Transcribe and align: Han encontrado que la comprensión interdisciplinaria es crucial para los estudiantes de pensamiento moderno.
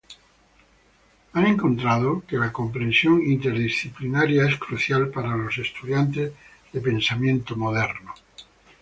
Han 1.33 1.45
encontrado 1.45 2.23
que 2.27 2.35
la 2.37 2.51
comprensión 2.51 3.21
interdisciplinaria 3.21 4.47
es 4.47 4.57
crucial 4.57 5.11
para 5.11 5.37
los 5.37 5.55
estudiantes 5.59 6.33
de 6.73 6.81
pensamiento 6.81 7.55
moderno. 7.55 8.11